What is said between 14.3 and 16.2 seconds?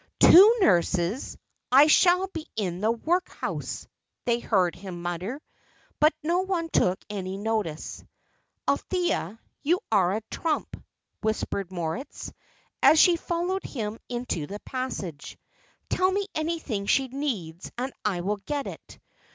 the passage. "Tell